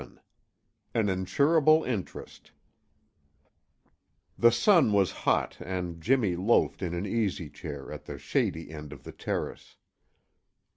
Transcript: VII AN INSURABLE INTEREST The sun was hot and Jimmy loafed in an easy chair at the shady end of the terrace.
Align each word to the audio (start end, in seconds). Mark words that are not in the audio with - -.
VII 0.01 0.19
AN 0.95 1.09
INSURABLE 1.09 1.83
INTEREST 1.83 2.53
The 4.35 4.51
sun 4.51 4.93
was 4.93 5.11
hot 5.11 5.57
and 5.61 6.01
Jimmy 6.01 6.35
loafed 6.35 6.81
in 6.81 6.95
an 6.95 7.05
easy 7.05 7.51
chair 7.51 7.91
at 7.91 8.05
the 8.05 8.17
shady 8.17 8.71
end 8.71 8.93
of 8.93 9.03
the 9.03 9.11
terrace. 9.11 9.75